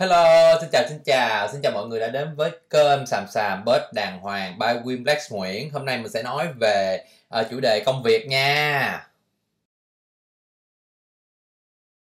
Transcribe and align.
Hello, 0.00 0.58
xin 0.60 0.70
chào 0.72 0.84
xin 0.88 0.98
chào, 1.04 1.48
xin 1.52 1.60
chào 1.62 1.72
mọi 1.72 1.86
người 1.88 2.00
đã 2.00 2.08
đến 2.08 2.34
với 2.36 2.50
kênh 2.70 3.06
Sàm 3.06 3.26
Sàm 3.28 3.64
Bớt 3.64 3.90
Đàng 3.94 4.20
Hoàng 4.20 4.58
by 4.58 4.66
Wim 4.66 5.02
Black 5.02 5.20
Nguyễn. 5.30 5.70
Hôm 5.70 5.84
nay 5.84 5.98
mình 5.98 6.12
sẽ 6.12 6.22
nói 6.22 6.48
về 6.60 7.04
uh, 7.40 7.46
chủ 7.50 7.60
đề 7.60 7.82
công 7.86 8.02
việc 8.02 8.26
nha. 8.28 9.06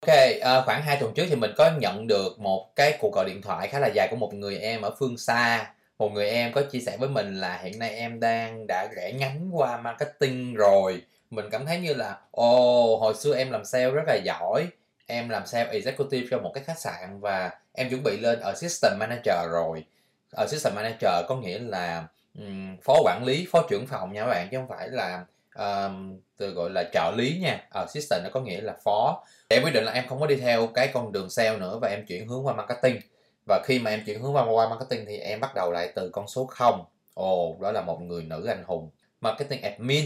Ok, 0.08 0.16
uh, 0.38 0.66
khoảng 0.66 0.82
2 0.82 0.98
tuần 1.00 1.14
trước 1.14 1.26
thì 1.30 1.36
mình 1.36 1.52
có 1.58 1.72
nhận 1.80 2.08
được 2.08 2.40
một 2.40 2.76
cái 2.76 2.98
cuộc 3.00 3.14
gọi 3.14 3.26
điện 3.26 3.42
thoại 3.42 3.68
khá 3.68 3.80
là 3.80 3.88
dài 3.88 4.08
của 4.12 4.16
một 4.16 4.34
người 4.34 4.58
em 4.58 4.82
ở 4.82 4.96
phương 5.00 5.18
xa. 5.18 5.74
Một 6.00 6.12
người 6.14 6.30
em 6.30 6.54
có 6.54 6.62
chia 6.62 6.80
sẻ 6.80 6.98
với 6.98 7.10
mình 7.10 7.40
là 7.40 7.58
hiện 7.64 7.80
nay 7.80 7.90
em 7.96 8.20
đang 8.20 8.68
đã 8.68 8.88
rẽ 8.96 9.12
nhánh 9.12 9.50
qua 9.54 9.78
marketing 9.78 10.54
rồi. 10.54 11.02
Mình 11.30 11.46
cảm 11.52 11.66
thấy 11.66 11.80
như 11.80 11.94
là, 11.94 12.18
ồ, 12.32 12.94
oh, 12.94 13.02
hồi 13.02 13.14
xưa 13.16 13.36
em 13.36 13.52
làm 13.52 13.66
sale 13.66 13.90
rất 13.90 14.04
là 14.08 14.16
giỏi 14.26 14.68
em 15.06 15.30
làm 15.30 15.48
sale 15.48 15.70
executive 15.72 16.28
cho 16.32 16.40
một 16.40 16.52
cái 16.54 16.64
khách 16.64 16.80
sạn 16.80 17.20
và 17.20 17.52
em 17.74 17.90
chuẩn 17.90 18.04
bị 18.04 18.18
lên 18.18 18.40
ở 18.40 18.54
system 18.56 19.00
manager 19.00 19.52
rồi. 19.52 19.86
Ở 20.32 20.48
system 20.48 20.76
manager 20.76 21.26
có 21.28 21.36
nghĩa 21.36 21.60
là 21.60 22.08
um, 22.38 22.78
phó 22.84 22.94
quản 23.04 23.24
lý 23.26 23.48
phó 23.52 23.66
trưởng 23.70 23.88
phòng 23.88 24.14
nha 24.14 24.22
các 24.22 24.30
bạn 24.30 24.48
chứ 24.52 24.58
không 24.58 24.68
phải 24.68 24.90
là 24.90 25.26
um, 25.56 26.20
từ 26.38 26.50
gọi 26.50 26.70
là 26.70 26.84
trợ 26.94 27.12
lý 27.16 27.40
nha. 27.42 27.68
Ở 27.70 27.86
system 27.90 28.24
nó 28.24 28.30
có 28.34 28.42
nghĩa 28.42 28.62
là 28.62 28.74
phó. 28.84 29.24
Em 29.50 29.64
quyết 29.64 29.74
định 29.74 29.84
là 29.84 29.92
em 29.92 30.08
không 30.08 30.20
có 30.20 30.28
đi 30.28 30.36
theo 30.36 30.68
cái 30.68 30.90
con 30.94 31.12
đường 31.12 31.30
sale 31.30 31.58
nữa 31.58 31.80
và 31.82 31.90
em 31.90 32.06
chuyển 32.06 32.28
hướng 32.28 32.46
qua 32.46 32.54
marketing. 32.54 33.00
Và 33.48 33.62
khi 33.66 33.80
mà 33.80 33.92
em 33.92 34.04
chuyển 34.06 34.22
hướng 34.22 34.36
qua, 34.36 34.46
qua 34.46 34.70
marketing 34.70 35.06
thì 35.06 35.18
em 35.18 35.40
bắt 35.40 35.56
đầu 35.56 35.72
lại 35.72 35.92
từ 35.96 36.10
con 36.10 36.28
số 36.28 36.46
0 36.46 36.86
ồ 37.14 37.50
oh, 37.50 37.62
đó 37.62 37.72
là 37.72 37.82
một 37.82 38.02
người 38.02 38.24
nữ 38.24 38.46
anh 38.48 38.64
hùng. 38.68 38.90
Marketing 39.22 39.62
admin. 39.62 40.06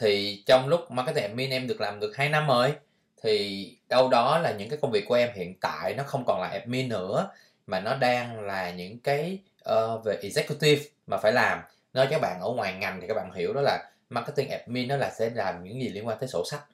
Thì 0.00 0.42
trong 0.46 0.68
lúc 0.68 0.90
marketing 0.90 1.24
admin 1.24 1.50
em 1.50 1.66
được 1.66 1.80
làm 1.80 2.00
được 2.00 2.16
2 2.16 2.28
năm 2.28 2.46
rồi 2.46 2.74
thì 3.26 3.76
đâu 3.88 4.08
đó 4.08 4.38
là 4.38 4.52
những 4.52 4.68
cái 4.68 4.78
công 4.82 4.90
việc 4.90 5.04
của 5.08 5.14
em 5.14 5.30
hiện 5.34 5.54
tại 5.60 5.94
nó 5.94 6.04
không 6.04 6.24
còn 6.26 6.40
là 6.40 6.48
admin 6.48 6.88
nữa 6.88 7.30
mà 7.66 7.80
nó 7.80 7.96
đang 7.96 8.40
là 8.40 8.70
những 8.70 8.98
cái 8.98 9.38
uh, 9.70 10.04
về 10.04 10.18
executive 10.22 10.82
mà 11.06 11.16
phải 11.16 11.32
làm. 11.32 11.60
Nói 11.94 12.06
cho 12.06 12.10
các 12.10 12.20
bạn 12.20 12.40
ở 12.40 12.48
ngoài 12.48 12.74
ngành 12.74 13.00
thì 13.00 13.06
các 13.06 13.14
bạn 13.14 13.32
hiểu 13.32 13.52
đó 13.52 13.60
là 13.60 13.90
marketing 14.10 14.50
admin 14.50 14.88
nó 14.88 14.96
là 14.96 15.10
sẽ 15.10 15.30
làm 15.34 15.64
những 15.64 15.82
gì 15.82 15.88
liên 15.88 16.06
quan 16.06 16.18
tới 16.18 16.28
sổ 16.28 16.44
sách. 16.50 16.64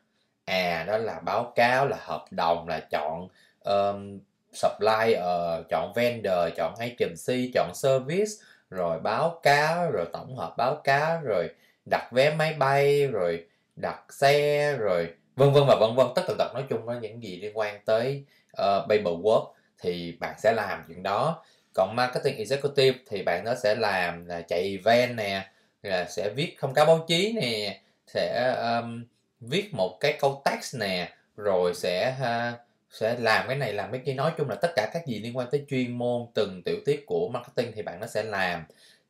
À 0.45 0.85
đó 0.87 0.99
là 0.99 1.21
báo 1.21 1.53
cáo 1.57 1.87
là 1.87 1.97
hợp 2.01 2.25
đồng 2.31 2.69
là 2.69 2.81
chọn 2.81 3.29
um, 3.65 4.19
supplier 4.53 5.19
ờ, 5.19 5.65
chọn 5.71 5.93
vendor 5.95 6.57
chọn 6.57 6.75
agency 6.79 7.51
chọn 7.55 7.75
service 7.75 8.31
rồi 8.71 9.01
báo 9.01 9.41
cáo 9.43 9.91
rồi 9.91 10.07
tổng 10.13 10.37
hợp 10.37 10.55
báo 10.57 10.81
cáo 10.85 11.21
rồi 11.23 11.49
đặt 11.91 12.09
vé 12.13 12.35
máy 12.35 12.55
bay 12.59 13.07
rồi 13.07 13.47
đặt 13.77 14.01
xe 14.11 14.73
rồi 14.77 15.15
vân 15.37 15.53
vân 15.53 15.65
và 15.67 15.77
vân 15.81 15.95
vân 15.95 16.07
tất 16.15 16.23
tần 16.29 16.37
tật 16.39 16.55
nói 16.55 16.65
chung 16.71 16.89
là 16.89 16.99
những 16.99 17.23
gì 17.23 17.37
liên 17.37 17.59
quan 17.59 17.81
tới 17.85 18.25
ờ, 18.53 18.83
uh, 18.85 18.91
paperwork 18.91 19.53
thì 19.79 20.17
bạn 20.21 20.35
sẽ 20.39 20.53
làm 20.53 20.85
chuyện 20.89 21.03
đó. 21.03 21.45
Còn 21.75 21.97
marketing 21.97 22.37
executive 22.37 22.99
thì 23.09 23.23
bạn 23.23 23.45
nó 23.45 23.55
sẽ 23.55 23.75
làm 23.75 24.27
là 24.27 24.41
chạy 24.41 24.63
event 24.63 25.17
nè 25.17 25.51
là 25.83 26.05
sẽ 26.05 26.31
viết 26.37 26.57
thông 26.61 26.75
cáo 26.75 26.87
báo 26.87 27.05
chí 27.09 27.33
nè 27.41 27.81
sẽ 28.07 28.57
um, 28.63 29.05
viết 29.41 29.75
một 29.75 29.97
cái 30.01 30.17
câu 30.21 30.43
text 30.45 30.77
nè 30.77 31.13
rồi 31.37 31.75
sẽ 31.75 32.17
uh, 32.21 32.61
sẽ 32.91 33.17
làm 33.19 33.49
cái 33.49 33.57
này 33.57 33.73
làm 33.73 33.93
cái 33.93 34.01
kia. 34.05 34.15
Nói 34.15 34.33
chung 34.39 34.49
là 34.49 34.55
tất 34.55 34.73
cả 34.77 34.91
các 34.93 35.07
gì 35.07 35.19
liên 35.19 35.37
quan 35.37 35.49
tới 35.51 35.65
chuyên 35.69 35.99
môn 35.99 36.27
từng 36.35 36.63
tiểu 36.65 36.77
tiết 36.85 37.07
của 37.07 37.29
marketing 37.29 37.73
thì 37.75 37.83
bạn 37.83 38.01
nó 38.01 38.07
sẽ 38.07 38.23
làm. 38.23 38.65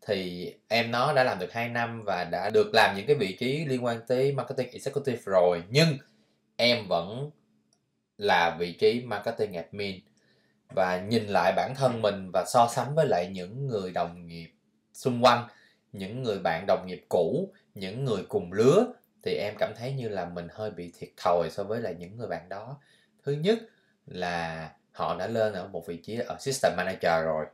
Thì 0.07 0.53
em 0.69 0.91
nó 0.91 1.13
đã 1.13 1.25
làm 1.25 1.39
được 1.39 1.53
2 1.53 1.69
năm 1.69 2.03
và 2.07 2.25
đã 2.25 2.51
được 2.51 2.71
làm 2.75 2.97
những 2.97 3.07
cái 3.07 3.17
vị 3.17 3.37
trí 3.41 3.65
liên 3.65 3.85
quan 3.85 4.01
tới 4.09 4.33
marketing 4.33 4.71
executive 4.73 5.21
rồi. 5.25 5.63
Nhưng 5.71 5.99
em 6.63 6.87
vẫn 6.89 7.31
là 8.19 8.57
vị 8.59 8.73
trí 8.73 9.03
marketing 9.05 9.53
admin 9.53 10.01
và 10.75 11.01
nhìn 11.01 11.27
lại 11.27 11.53
bản 11.57 11.75
thân 11.77 12.03
mình 12.03 12.31
và 12.33 12.45
so 12.47 12.69
sánh 12.69 12.95
với 12.95 13.07
lại 13.07 13.29
những 13.33 13.67
người 13.67 13.91
đồng 13.91 14.27
nghiệp 14.27 14.53
xung 14.93 15.25
quanh, 15.25 15.49
những 15.93 16.23
người 16.23 16.39
bạn 16.39 16.65
đồng 16.67 16.87
nghiệp 16.87 17.05
cũ, 17.09 17.53
những 17.75 18.05
người 18.05 18.23
cùng 18.29 18.53
lứa, 18.53 18.87
thì 19.23 19.35
em 19.35 19.55
cảm 19.59 19.73
thấy 19.79 19.93
như 19.93 20.09
là 20.09 20.25
mình 20.25 20.49
hơi 20.51 20.71
bị 20.71 20.93
thiệt 20.99 21.09
thòi 21.17 21.51
so 21.51 21.65
với 21.65 21.81
lại 21.81 21.95
những 21.99 22.17
người 22.17 22.29
bạn 22.29 22.49
đó. 22.49 22.79
Thứ 23.25 23.33
nhất 23.33 23.59
là 24.07 24.71
họ 24.93 25.17
đã 25.19 25.27
lên 25.27 25.53
ở 25.53 25.69
một 25.69 25.87
vị 25.87 25.97
trí 25.97 26.19
ở 26.19 26.37
system 26.41 26.73
manager 26.77 27.25
rồi, 27.25 27.47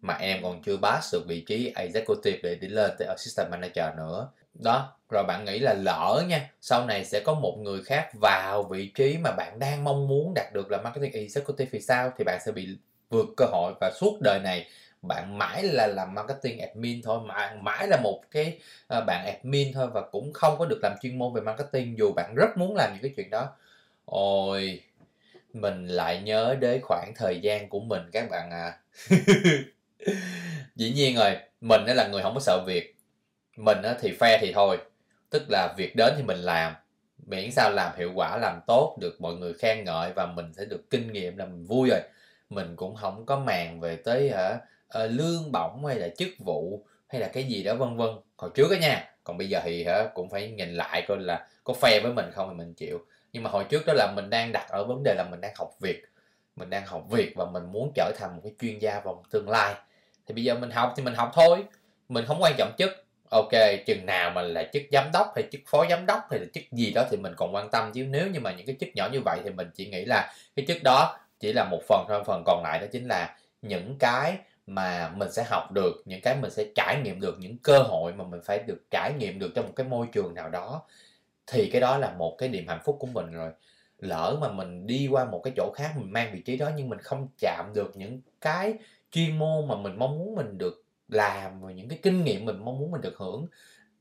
mà 0.00 0.14
em 0.14 0.42
còn 0.42 0.62
chưa 0.62 0.76
pass 0.76 1.12
được 1.12 1.22
vị 1.28 1.44
trí 1.46 1.72
executive 1.76 2.40
để 2.42 2.54
đi 2.54 2.68
lên 2.68 2.90
tới 2.98 3.08
assistant 3.08 3.50
manager 3.50 3.96
nữa 3.96 4.28
đó, 4.64 4.92
rồi 5.10 5.24
bạn 5.24 5.44
nghĩ 5.44 5.58
là 5.58 5.74
lỡ 5.74 6.24
nha, 6.28 6.50
sau 6.60 6.86
này 6.86 7.04
sẽ 7.04 7.20
có 7.24 7.34
một 7.34 7.56
người 7.62 7.82
khác 7.82 8.08
vào 8.20 8.62
vị 8.62 8.92
trí 8.94 9.18
mà 9.18 9.30
bạn 9.36 9.58
đang 9.58 9.84
mong 9.84 10.08
muốn 10.08 10.34
đạt 10.34 10.46
được 10.54 10.70
là 10.70 10.78
marketing 10.82 11.12
executive 11.12 11.68
thì 11.72 11.80
sao? 11.80 12.12
Thì 12.18 12.24
bạn 12.24 12.40
sẽ 12.46 12.52
bị 12.52 12.68
vượt 13.10 13.26
cơ 13.36 13.44
hội 13.52 13.72
và 13.80 13.90
suốt 14.00 14.18
đời 14.20 14.40
này 14.40 14.66
bạn 15.02 15.38
mãi 15.38 15.62
là 15.62 15.86
làm 15.86 16.14
marketing 16.14 16.58
admin 16.60 17.02
thôi, 17.02 17.20
mà 17.26 17.54
mãi 17.62 17.88
là 17.88 17.96
một 18.02 18.22
cái 18.30 18.58
ờ, 18.86 19.04
bạn 19.06 19.26
admin 19.26 19.72
thôi 19.72 19.86
và 19.94 20.02
cũng 20.12 20.32
không 20.32 20.58
có 20.58 20.66
được 20.66 20.78
làm 20.82 20.92
chuyên 21.02 21.18
môn 21.18 21.34
về 21.34 21.40
marketing 21.40 21.98
dù 21.98 22.12
bạn 22.16 22.34
rất 22.36 22.56
muốn 22.56 22.76
làm 22.76 22.90
những 22.92 23.02
cái 23.02 23.12
chuyện 23.16 23.30
đó. 23.30 23.48
Ôi, 24.04 24.80
mình 25.52 25.86
lại 25.86 26.22
nhớ 26.22 26.56
đến 26.60 26.80
khoảng 26.82 27.12
thời 27.16 27.40
gian 27.40 27.68
của 27.68 27.80
mình 27.80 28.02
các 28.12 28.30
bạn 28.30 28.50
à. 28.50 28.78
Dĩ 30.76 30.92
nhiên 30.92 31.16
rồi, 31.16 31.36
mình 31.60 31.84
là 31.86 32.08
người 32.08 32.22
không 32.22 32.34
có 32.34 32.40
sợ 32.40 32.64
việc 32.66 32.95
mình 33.56 33.78
thì 34.00 34.12
phe 34.20 34.38
thì 34.40 34.52
thôi 34.52 34.78
tức 35.30 35.42
là 35.48 35.74
việc 35.76 35.96
đến 35.96 36.14
thì 36.16 36.22
mình 36.22 36.38
làm. 36.38 36.74
Miễn 37.26 37.52
sao 37.52 37.70
làm 37.70 37.92
hiệu 37.96 38.12
quả 38.14 38.38
làm 38.38 38.60
tốt 38.66 38.96
được 39.00 39.20
mọi 39.20 39.34
người 39.34 39.52
khen 39.54 39.84
ngợi 39.84 40.12
và 40.16 40.26
mình 40.26 40.52
sẽ 40.52 40.64
được 40.64 40.90
kinh 40.90 41.12
nghiệm 41.12 41.36
là 41.36 41.44
mình 41.44 41.64
vui 41.66 41.88
rồi. 41.90 42.00
Mình 42.50 42.76
cũng 42.76 42.96
không 42.96 43.26
có 43.26 43.38
màng 43.38 43.80
về 43.80 43.96
tới 43.96 44.30
hả 44.30 44.58
uh, 45.04 45.10
lương 45.10 45.52
bổng 45.52 45.86
hay 45.86 45.96
là 45.96 46.08
chức 46.08 46.28
vụ 46.38 46.86
hay 47.08 47.20
là 47.20 47.28
cái 47.28 47.44
gì 47.44 47.62
đó 47.62 47.74
vân 47.74 47.96
vân. 47.96 48.10
Hồi 48.36 48.50
trước 48.54 48.70
đó 48.70 48.76
nha 48.80 49.10
còn 49.24 49.38
bây 49.38 49.48
giờ 49.48 49.60
thì 49.64 49.84
hả 49.84 50.04
cũng 50.14 50.30
phải 50.30 50.50
nhìn 50.50 50.74
lại 50.74 51.04
coi 51.08 51.18
là 51.18 51.46
có 51.64 51.74
phe 51.74 52.00
với 52.02 52.12
mình 52.12 52.30
không 52.32 52.48
thì 52.48 52.54
mình 52.54 52.74
chịu. 52.74 52.98
Nhưng 53.32 53.42
mà 53.42 53.50
hồi 53.50 53.64
trước 53.64 53.86
đó 53.86 53.92
là 53.96 54.12
mình 54.16 54.30
đang 54.30 54.52
đặt 54.52 54.66
ở 54.68 54.84
vấn 54.84 55.02
đề 55.02 55.14
là 55.14 55.24
mình 55.30 55.40
đang 55.40 55.52
học 55.56 55.70
việc 55.80 56.02
mình 56.56 56.70
đang 56.70 56.86
học 56.86 57.04
việc 57.10 57.32
và 57.36 57.44
mình 57.44 57.72
muốn 57.72 57.92
trở 57.94 58.12
thành 58.18 58.36
một 58.36 58.40
cái 58.44 58.54
chuyên 58.60 58.78
gia 58.78 59.00
vào 59.00 59.24
tương 59.30 59.48
lai. 59.48 59.74
Thì 60.26 60.34
bây 60.34 60.44
giờ 60.44 60.54
mình 60.54 60.70
học 60.70 60.92
thì 60.96 61.02
mình 61.02 61.14
học 61.14 61.30
thôi 61.34 61.64
mình 62.08 62.24
không 62.26 62.42
quan 62.42 62.54
trọng 62.58 62.72
chức 62.78 63.05
ok, 63.30 63.50
chừng 63.86 64.06
nào 64.06 64.30
mà 64.30 64.42
là 64.42 64.64
chức 64.72 64.82
giám 64.92 65.10
đốc 65.12 65.32
hay 65.34 65.44
chức 65.52 65.60
phó 65.66 65.86
giám 65.90 66.06
đốc 66.06 66.20
hay 66.30 66.40
là 66.40 66.46
chức 66.54 66.64
gì 66.72 66.90
đó 66.90 67.04
thì 67.10 67.16
mình 67.16 67.32
còn 67.36 67.54
quan 67.54 67.70
tâm 67.70 67.92
chứ. 67.92 68.04
Nếu 68.04 68.26
như 68.26 68.40
mà 68.40 68.52
những 68.52 68.66
cái 68.66 68.76
chức 68.80 68.88
nhỏ 68.94 69.08
như 69.12 69.20
vậy 69.24 69.40
thì 69.44 69.50
mình 69.50 69.70
chỉ 69.74 69.86
nghĩ 69.86 70.04
là 70.04 70.34
cái 70.56 70.66
chức 70.68 70.82
đó 70.84 71.18
chỉ 71.40 71.52
là 71.52 71.64
một 71.70 71.80
phần 71.88 72.04
thôi, 72.08 72.22
phần 72.26 72.42
còn 72.46 72.62
lại 72.62 72.78
đó 72.78 72.86
chính 72.92 73.08
là 73.08 73.36
những 73.62 73.96
cái 73.98 74.38
mà 74.66 75.08
mình 75.08 75.32
sẽ 75.32 75.44
học 75.46 75.72
được, 75.72 76.02
những 76.04 76.20
cái 76.20 76.36
mình 76.36 76.50
sẽ 76.50 76.64
trải 76.74 77.00
nghiệm 77.04 77.20
được, 77.20 77.36
những 77.38 77.58
cơ 77.58 77.78
hội 77.78 78.12
mà 78.12 78.24
mình 78.24 78.40
phải 78.44 78.58
được 78.58 78.82
trải 78.90 79.12
nghiệm 79.18 79.38
được 79.38 79.52
trong 79.54 79.66
một 79.66 79.72
cái 79.76 79.86
môi 79.86 80.06
trường 80.12 80.34
nào 80.34 80.48
đó. 80.48 80.82
Thì 81.46 81.70
cái 81.72 81.80
đó 81.80 81.98
là 81.98 82.10
một 82.10 82.36
cái 82.38 82.48
niềm 82.48 82.68
hạnh 82.68 82.80
phúc 82.84 82.96
của 83.00 83.06
mình 83.06 83.32
rồi. 83.32 83.50
Lỡ 83.98 84.36
mà 84.40 84.48
mình 84.48 84.86
đi 84.86 85.08
qua 85.10 85.24
một 85.24 85.40
cái 85.44 85.52
chỗ 85.56 85.72
khác, 85.76 85.90
mình 85.96 86.12
mang 86.12 86.30
vị 86.34 86.40
trí 86.40 86.56
đó 86.56 86.70
nhưng 86.76 86.88
mình 86.88 86.98
không 86.98 87.28
chạm 87.38 87.72
được 87.74 87.96
những 87.96 88.20
cái 88.40 88.74
chuyên 89.12 89.38
môn 89.38 89.68
mà 89.68 89.74
mình 89.76 89.98
mong 89.98 90.18
muốn 90.18 90.34
mình 90.34 90.58
được 90.58 90.84
làm 91.08 91.60
và 91.60 91.72
những 91.72 91.88
cái 91.88 91.98
kinh 92.02 92.24
nghiệm 92.24 92.44
mình 92.44 92.64
mong 92.64 92.78
muốn 92.78 92.90
mình 92.90 93.00
được 93.00 93.16
hưởng 93.16 93.46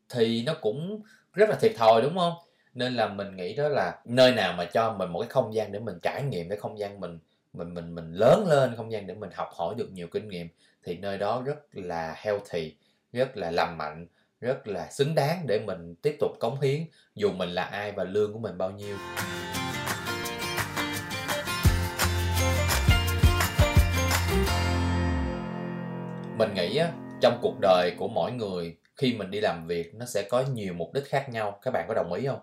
thì 0.09 0.43
nó 0.45 0.53
cũng 0.61 1.01
rất 1.33 1.49
là 1.49 1.55
thiệt 1.61 1.71
thòi 1.77 2.01
đúng 2.01 2.17
không? 2.17 2.33
Nên 2.73 2.93
là 2.93 3.07
mình 3.07 3.35
nghĩ 3.35 3.55
đó 3.55 3.69
là 3.69 3.99
nơi 4.05 4.31
nào 4.31 4.53
mà 4.57 4.65
cho 4.65 4.93
mình 4.93 5.09
một 5.09 5.19
cái 5.19 5.29
không 5.29 5.53
gian 5.53 5.71
để 5.71 5.79
mình 5.79 5.99
trải 6.01 6.23
nghiệm 6.23 6.49
cái 6.49 6.57
không 6.57 6.79
gian 6.79 6.99
mình 6.99 7.19
mình 7.53 7.73
mình 7.73 7.95
mình 7.95 8.13
lớn 8.13 8.45
lên 8.49 8.75
không 8.75 8.91
gian 8.91 9.07
để 9.07 9.13
mình 9.13 9.29
học 9.33 9.49
hỏi 9.57 9.75
được 9.77 9.91
nhiều 9.91 10.07
kinh 10.07 10.29
nghiệm 10.29 10.47
thì 10.83 10.97
nơi 10.97 11.17
đó 11.17 11.43
rất 11.45 11.57
là 11.71 12.15
healthy 12.17 12.75
rất 13.13 13.37
là 13.37 13.51
lành 13.51 13.77
mạnh 13.77 14.07
rất 14.41 14.67
là 14.67 14.91
xứng 14.91 15.15
đáng 15.15 15.47
để 15.47 15.59
mình 15.59 15.95
tiếp 16.01 16.15
tục 16.19 16.31
cống 16.39 16.61
hiến 16.61 16.81
dù 17.15 17.31
mình 17.31 17.49
là 17.49 17.63
ai 17.63 17.91
và 17.91 18.03
lương 18.03 18.33
của 18.33 18.39
mình 18.39 18.57
bao 18.57 18.71
nhiêu. 18.71 18.97
Mình 26.37 26.53
nghĩ 26.53 26.77
á, 26.77 26.91
trong 27.25 27.39
cuộc 27.41 27.59
đời 27.61 27.95
của 27.97 28.07
mỗi 28.07 28.31
người, 28.31 28.77
khi 28.95 29.13
mình 29.13 29.31
đi 29.31 29.39
làm 29.39 29.67
việc, 29.67 29.95
nó 29.95 30.05
sẽ 30.05 30.27
có 30.29 30.43
nhiều 30.53 30.73
mục 30.73 30.93
đích 30.93 31.05
khác 31.05 31.29
nhau. 31.29 31.59
Các 31.61 31.71
bạn 31.71 31.85
có 31.87 31.93
đồng 31.93 32.13
ý 32.13 32.25
không? 32.27 32.39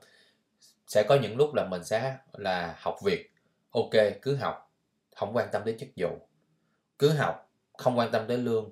Sẽ 0.86 1.02
có 1.02 1.18
những 1.22 1.36
lúc 1.36 1.54
là 1.54 1.66
mình 1.70 1.84
sẽ 1.84 2.16
là 2.32 2.76
học 2.78 2.96
việc. 3.04 3.30
Ok, 3.70 3.90
cứ 4.22 4.36
học, 4.36 4.72
không 5.16 5.36
quan 5.36 5.48
tâm 5.52 5.62
đến 5.64 5.78
chức 5.78 5.88
vụ. 5.96 6.08
Cứ 6.98 7.08
học, 7.12 7.50
không 7.78 7.98
quan 7.98 8.10
tâm 8.12 8.26
đến 8.26 8.44
lương. 8.44 8.70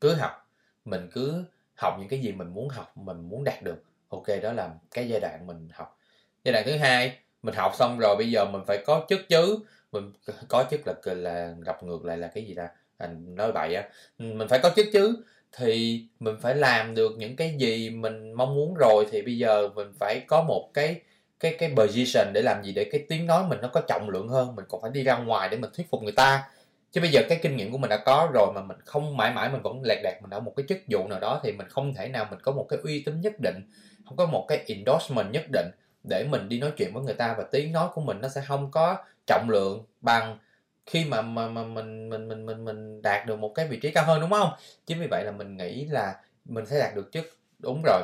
Cứ 0.00 0.14
học, 0.14 0.50
mình 0.84 1.10
cứ 1.12 1.44
học 1.74 1.96
những 1.98 2.08
cái 2.08 2.20
gì 2.20 2.32
mình 2.32 2.48
muốn 2.48 2.68
học, 2.68 2.96
mình 2.96 3.28
muốn 3.28 3.44
đạt 3.44 3.62
được. 3.62 3.82
Ok, 4.08 4.26
đó 4.42 4.52
là 4.52 4.70
cái 4.90 5.08
giai 5.08 5.20
đoạn 5.20 5.46
mình 5.46 5.68
học. 5.72 5.98
Giai 6.44 6.52
đoạn 6.52 6.64
thứ 6.66 6.76
hai, 6.76 7.18
mình 7.42 7.54
học 7.54 7.72
xong 7.74 7.98
rồi 7.98 8.16
bây 8.16 8.30
giờ 8.30 8.44
mình 8.44 8.62
phải 8.66 8.84
có 8.86 9.06
chức 9.08 9.20
chứ. 9.28 9.58
Mình 9.92 10.12
có 10.48 10.64
chức 10.70 10.80
là 10.86 10.94
là 11.04 11.54
gặp 11.60 11.82
ngược 11.82 12.04
lại 12.04 12.18
là 12.18 12.28
cái 12.28 12.44
gì 12.44 12.54
ta? 12.54 12.68
Anh 12.98 13.34
nói 13.34 13.52
vậy 13.52 13.74
á. 13.74 13.88
Mình 14.18 14.48
phải 14.48 14.58
có 14.62 14.70
chức 14.76 14.86
chứ 14.92 15.24
thì 15.56 16.04
mình 16.20 16.36
phải 16.40 16.54
làm 16.54 16.94
được 16.94 17.12
những 17.18 17.36
cái 17.36 17.54
gì 17.58 17.90
mình 17.90 18.32
mong 18.32 18.54
muốn 18.54 18.74
rồi 18.74 19.06
thì 19.10 19.22
bây 19.22 19.38
giờ 19.38 19.68
mình 19.74 19.92
phải 19.98 20.20
có 20.28 20.42
một 20.42 20.70
cái 20.74 21.00
cái 21.40 21.56
cái 21.58 21.72
position 21.76 22.32
để 22.32 22.42
làm 22.42 22.62
gì 22.64 22.72
để 22.72 22.84
cái 22.92 23.04
tiếng 23.08 23.26
nói 23.26 23.44
mình 23.48 23.58
nó 23.62 23.68
có 23.68 23.80
trọng 23.80 24.10
lượng 24.10 24.28
hơn, 24.28 24.56
mình 24.56 24.64
còn 24.68 24.82
phải 24.82 24.90
đi 24.90 25.02
ra 25.02 25.16
ngoài 25.16 25.48
để 25.48 25.56
mình 25.56 25.70
thuyết 25.74 25.90
phục 25.90 26.02
người 26.02 26.12
ta. 26.12 26.48
Chứ 26.92 27.00
bây 27.00 27.10
giờ 27.10 27.22
cái 27.28 27.38
kinh 27.42 27.56
nghiệm 27.56 27.72
của 27.72 27.78
mình 27.78 27.90
đã 27.90 27.96
có 27.96 28.30
rồi 28.34 28.52
mà 28.54 28.62
mình 28.62 28.76
không 28.84 29.16
mãi 29.16 29.32
mãi 29.34 29.50
mình 29.50 29.62
vẫn 29.62 29.82
lẹt 29.84 29.98
đẹt, 30.02 30.22
mình 30.22 30.30
ở 30.30 30.40
một 30.40 30.52
cái 30.56 30.66
chức 30.68 30.78
vụ 30.90 31.08
nào 31.08 31.20
đó 31.20 31.40
thì 31.44 31.52
mình 31.52 31.68
không 31.68 31.94
thể 31.94 32.08
nào 32.08 32.26
mình 32.30 32.38
có 32.42 32.52
một 32.52 32.66
cái 32.68 32.78
uy 32.82 33.02
tín 33.02 33.20
nhất 33.20 33.32
định, 33.42 33.70
không 34.08 34.16
có 34.16 34.26
một 34.26 34.44
cái 34.48 34.64
endorsement 34.66 35.32
nhất 35.32 35.44
định 35.52 35.70
để 36.08 36.26
mình 36.30 36.48
đi 36.48 36.60
nói 36.60 36.72
chuyện 36.76 36.94
với 36.94 37.02
người 37.02 37.14
ta 37.14 37.34
và 37.38 37.44
tiếng 37.50 37.72
nói 37.72 37.88
của 37.94 38.00
mình 38.00 38.20
nó 38.20 38.28
sẽ 38.28 38.40
không 38.46 38.70
có 38.70 38.96
trọng 39.26 39.46
lượng 39.50 39.84
bằng 40.00 40.38
khi 40.86 41.04
mà 41.04 41.22
mà, 41.22 41.48
mà 41.48 41.62
mình 41.62 42.08
mình 42.08 42.28
mình 42.28 42.46
mình 42.46 42.64
mình 42.64 43.02
đạt 43.02 43.26
được 43.26 43.38
một 43.38 43.52
cái 43.54 43.68
vị 43.68 43.78
trí 43.82 43.90
cao 43.90 44.04
hơn 44.04 44.20
đúng 44.20 44.30
không? 44.30 44.50
Chính 44.86 45.00
vì 45.00 45.06
vậy 45.10 45.24
là 45.24 45.32
mình 45.32 45.56
nghĩ 45.56 45.84
là 45.84 46.14
mình 46.44 46.66
sẽ 46.66 46.78
đạt 46.78 46.94
được 46.96 47.12
chức 47.12 47.36
đúng 47.58 47.82
rồi. 47.84 48.02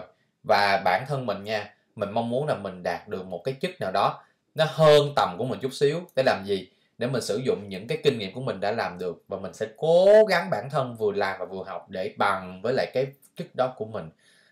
Và 0.48 0.82
bản 0.84 1.04
thân 1.08 1.26
mình 1.26 1.44
nha 1.44 1.74
mình 1.96 2.10
mong 2.10 2.30
muốn 2.30 2.46
là 2.46 2.54
mình 2.56 2.82
đạt 2.82 3.08
được 3.08 3.26
một 3.26 3.42
cái 3.44 3.54
chức 3.60 3.70
nào 3.80 3.90
đó 3.92 4.24
nó 4.54 4.64
hơn 4.68 5.12
tầm 5.16 5.34
của 5.38 5.44
mình 5.44 5.58
chút 5.62 5.72
xíu. 5.74 6.00
Để 6.16 6.22
làm 6.26 6.44
gì? 6.46 6.68
Để 6.98 7.06
mình 7.06 7.22
sử 7.22 7.40
dụng 7.46 7.64
những 7.68 7.86
cái 7.88 7.98
kinh 8.04 8.18
nghiệm 8.18 8.34
của 8.34 8.40
mình 8.40 8.60
đã 8.60 8.72
làm 8.72 8.98
được 8.98 9.24
và 9.28 9.38
mình 9.38 9.54
sẽ 9.54 9.66
cố 9.76 10.24
gắng 10.28 10.50
bản 10.50 10.70
thân 10.70 10.94
vừa 10.94 11.12
làm 11.12 11.38
và 11.40 11.44
vừa 11.44 11.64
học 11.64 11.90
để 11.90 12.14
bằng 12.16 12.62
với 12.62 12.72
lại 12.76 12.90
cái 12.94 13.06
chức 13.36 13.46
đó 13.56 13.74
của 13.76 13.84
mình 13.84 14.10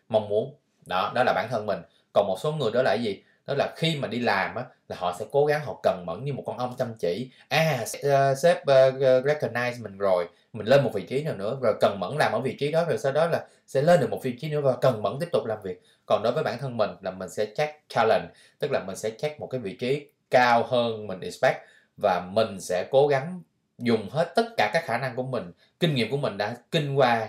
mong 0.08 0.28
muốn. 0.28 0.54
Đó 0.86 1.12
đó 1.14 1.22
là 1.26 1.32
bản 1.32 1.48
thân 1.50 1.66
mình. 1.66 1.78
Còn 2.14 2.26
một 2.26 2.36
số 2.40 2.52
người 2.52 2.70
đó 2.72 2.82
là 2.82 2.90
cái 2.90 3.02
gì? 3.04 3.22
Đó 3.46 3.54
là 3.54 3.72
khi 3.76 3.96
mà 3.96 4.08
đi 4.08 4.18
làm 4.18 4.54
á 4.54 4.64
là 4.88 4.96
họ 4.98 5.16
sẽ 5.18 5.24
cố 5.30 5.46
gắng 5.46 5.60
họ 5.64 5.80
cần 5.82 6.02
mẫn 6.06 6.24
như 6.24 6.32
một 6.32 6.42
con 6.46 6.58
ong 6.58 6.74
chăm 6.78 6.94
chỉ. 6.98 7.30
À 7.48 7.84
ờ, 8.02 8.34
sếp 8.34 8.62
uh, 8.62 8.66
recognize 9.00 9.82
mình 9.82 9.98
rồi 9.98 10.28
mình 10.52 10.66
lên 10.66 10.84
một 10.84 10.90
vị 10.94 11.02
trí 11.02 11.22
nào 11.22 11.34
nữa 11.34 11.58
rồi 11.62 11.74
cần 11.80 12.00
mẫn 12.00 12.16
làm 12.18 12.32
ở 12.32 12.40
vị 12.40 12.56
trí 12.58 12.72
đó 12.72 12.84
rồi 12.88 12.98
sau 12.98 13.12
đó 13.12 13.26
là 13.26 13.44
sẽ 13.66 13.82
lên 13.82 14.00
được 14.00 14.10
một 14.10 14.22
vị 14.22 14.36
trí 14.40 14.50
nữa 14.50 14.60
và 14.60 14.76
cần 14.80 15.02
mẫn 15.02 15.16
tiếp 15.20 15.28
tục 15.32 15.46
làm 15.46 15.58
việc. 15.62 15.82
Còn 16.06 16.22
đối 16.22 16.32
với 16.32 16.44
bản 16.44 16.58
thân 16.58 16.76
mình 16.76 16.90
là 17.00 17.10
mình 17.10 17.28
sẽ 17.28 17.46
check 17.56 17.84
challenge 17.88 18.28
tức 18.58 18.70
là 18.70 18.84
mình 18.86 18.96
sẽ 18.96 19.10
check 19.10 19.40
một 19.40 19.46
cái 19.46 19.60
vị 19.60 19.76
trí 19.76 20.06
cao 20.30 20.62
hơn 20.62 21.06
mình 21.06 21.20
expect 21.20 21.58
và 22.02 22.20
mình 22.32 22.60
sẽ 22.60 22.86
cố 22.90 23.06
gắng 23.06 23.42
dùng 23.78 24.10
hết 24.10 24.32
tất 24.34 24.46
cả 24.56 24.70
các 24.72 24.84
khả 24.86 24.98
năng 24.98 25.16
của 25.16 25.22
mình 25.22 25.52
kinh 25.80 25.94
nghiệm 25.94 26.10
của 26.10 26.16
mình 26.16 26.36
đã 26.36 26.56
kinh 26.70 26.98
qua 26.98 27.28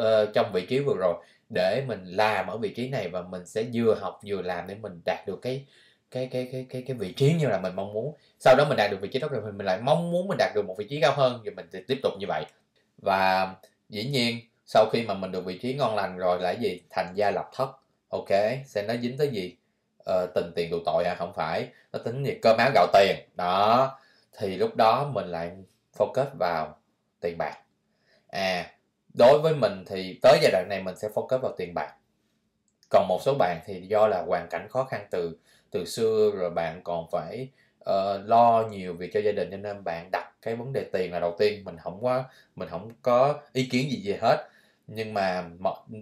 uh, 0.00 0.04
trong 0.34 0.52
vị 0.52 0.66
trí 0.66 0.78
vừa 0.78 0.94
rồi 0.98 1.14
để 1.50 1.84
mình 1.86 2.04
làm 2.04 2.46
ở 2.46 2.58
vị 2.58 2.74
trí 2.76 2.88
này 2.88 3.08
và 3.08 3.22
mình 3.22 3.46
sẽ 3.46 3.64
vừa 3.72 3.94
học 4.00 4.20
vừa 4.26 4.42
làm 4.42 4.66
để 4.66 4.74
mình 4.74 5.00
đạt 5.04 5.26
được 5.26 5.38
cái 5.42 5.66
cái 6.10 6.28
cái 6.32 6.48
cái 6.52 6.66
cái 6.68 6.82
cái 6.86 6.96
vị 6.96 7.12
trí 7.12 7.34
như 7.34 7.46
là 7.48 7.60
mình 7.60 7.76
mong 7.76 7.92
muốn. 7.92 8.14
Sau 8.38 8.54
đó 8.56 8.64
mình 8.68 8.76
đạt 8.76 8.90
được 8.90 9.00
vị 9.00 9.08
trí 9.08 9.18
đó 9.18 9.28
rồi 9.30 9.52
mình 9.52 9.66
lại 9.66 9.78
mong 9.82 10.10
muốn 10.10 10.28
mình 10.28 10.38
đạt 10.38 10.54
được 10.54 10.62
một 10.66 10.74
vị 10.78 10.86
trí 10.90 11.00
cao 11.00 11.12
hơn 11.16 11.40
thì 11.44 11.50
mình 11.50 11.68
sẽ 11.72 11.80
tiếp 11.88 11.98
tục 12.02 12.12
như 12.18 12.26
vậy. 12.28 12.44
Và 13.02 13.54
dĩ 13.88 14.04
nhiên 14.04 14.38
sau 14.66 14.86
khi 14.92 15.02
mà 15.02 15.14
mình 15.14 15.32
được 15.32 15.44
vị 15.44 15.58
trí 15.58 15.74
ngon 15.74 15.96
lành 15.96 16.16
rồi 16.16 16.40
là 16.40 16.50
gì? 16.50 16.80
Thành 16.90 17.12
gia 17.14 17.30
lập 17.30 17.50
thất. 17.54 17.70
Ok 18.08 18.28
sẽ 18.66 18.84
nó 18.88 18.94
dính 19.02 19.18
tới 19.18 19.28
gì? 19.28 19.56
Ờ, 20.04 20.26
tình 20.34 20.52
tiền 20.56 20.70
tụ 20.70 20.78
tội 20.86 21.04
à 21.04 21.14
không 21.14 21.32
phải. 21.34 21.68
Nó 21.92 21.98
tính 21.98 22.24
gì 22.24 22.38
cơm 22.42 22.56
áo 22.58 22.70
gạo 22.74 22.86
tiền. 22.92 23.16
Đó 23.36 23.98
thì 24.38 24.56
lúc 24.56 24.76
đó 24.76 25.10
mình 25.14 25.26
lại 25.26 25.50
focus 25.98 26.26
vào 26.38 26.78
tiền 27.20 27.38
bạc. 27.38 27.56
À 28.28 28.70
đối 29.14 29.38
với 29.38 29.54
mình 29.54 29.84
thì 29.86 30.18
tới 30.22 30.38
giai 30.42 30.52
đoạn 30.52 30.66
này 30.68 30.82
mình 30.82 30.96
sẽ 30.96 31.08
focus 31.08 31.38
vào 31.38 31.52
tiền 31.56 31.74
bạc. 31.74 31.94
Còn 32.90 33.08
một 33.08 33.20
số 33.22 33.34
bạn 33.34 33.60
thì 33.66 33.80
do 33.80 34.06
là 34.06 34.22
hoàn 34.26 34.48
cảnh 34.50 34.68
khó 34.70 34.84
khăn 34.84 35.06
từ 35.10 35.36
từ 35.70 35.84
xưa 35.84 36.30
rồi 36.34 36.50
bạn 36.50 36.80
còn 36.84 37.06
phải 37.10 37.48
uh, 37.90 38.28
lo 38.28 38.64
nhiều 38.70 38.94
việc 38.94 39.10
cho 39.14 39.20
gia 39.20 39.32
đình 39.32 39.48
cho 39.50 39.56
nên 39.56 39.84
bạn 39.84 40.08
đặt 40.12 40.32
cái 40.42 40.56
vấn 40.56 40.72
đề 40.72 40.84
tiền 40.92 41.12
là 41.12 41.20
đầu 41.20 41.36
tiên. 41.38 41.64
Mình 41.64 41.76
không 41.82 42.02
có 42.02 42.24
mình 42.56 42.68
không 42.68 42.90
có 43.02 43.40
ý 43.52 43.68
kiến 43.70 43.90
gì 43.90 44.02
về 44.04 44.18
hết. 44.22 44.48
Nhưng 44.86 45.14
mà 45.14 45.44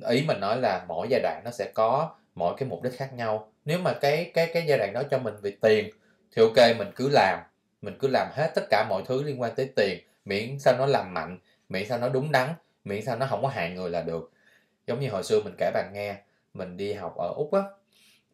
ý 0.08 0.24
mình 0.26 0.40
nói 0.40 0.60
là 0.60 0.84
mỗi 0.88 1.06
giai 1.10 1.20
đoạn 1.20 1.42
nó 1.44 1.50
sẽ 1.50 1.70
có 1.74 2.14
mỗi 2.34 2.54
cái 2.56 2.68
mục 2.68 2.82
đích 2.82 2.98
khác 2.98 3.12
nhau. 3.12 3.52
Nếu 3.64 3.78
mà 3.78 3.92
cái 4.00 4.30
cái 4.34 4.50
cái 4.54 4.64
giai 4.66 4.78
đoạn 4.78 4.92
đó 4.92 5.02
cho 5.10 5.18
mình 5.18 5.34
về 5.42 5.52
tiền 5.60 5.90
thì 6.36 6.42
ok 6.42 6.78
mình 6.78 6.88
cứ 6.96 7.08
làm. 7.08 7.38
Mình 7.82 7.96
cứ 7.98 8.08
làm 8.08 8.28
hết 8.32 8.50
tất 8.54 8.62
cả 8.70 8.86
mọi 8.88 9.02
thứ 9.06 9.22
liên 9.22 9.40
quan 9.40 9.54
tới 9.54 9.70
tiền. 9.76 9.98
Miễn 10.24 10.58
sao 10.58 10.74
nó 10.78 10.86
làm 10.86 11.14
mạnh 11.14 11.38
miễn 11.68 11.88
sao 11.88 11.98
nó 11.98 12.08
đúng 12.08 12.32
đắn 12.32 12.48
miễn 12.88 13.04
sao 13.04 13.16
nó 13.16 13.26
không 13.26 13.42
có 13.42 13.48
hại 13.48 13.70
người 13.70 13.90
là 13.90 14.02
được. 14.02 14.30
Giống 14.86 15.00
như 15.00 15.10
hồi 15.10 15.22
xưa 15.22 15.40
mình 15.44 15.54
kể 15.58 15.70
bạn 15.74 15.90
nghe 15.94 16.16
mình 16.54 16.76
đi 16.76 16.92
học 16.92 17.16
ở 17.16 17.32
úc 17.36 17.50
á 17.52 17.62